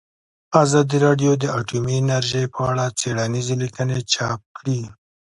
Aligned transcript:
ازادي 0.63 0.97
راډیو 1.05 1.31
د 1.37 1.45
اټومي 1.59 1.93
انرژي 2.01 2.43
په 2.53 2.59
اړه 2.69 2.85
څېړنیزې 2.99 3.55
لیکنې 3.63 3.97
چاپ 4.13 4.39
کړي. 4.57 4.81